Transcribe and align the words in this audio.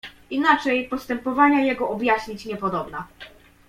"Inaczej 0.29 0.87
postępowania 0.89 1.59
jego 1.65 1.89
objaśnić 1.89 2.45
niepodobna." 2.45 3.07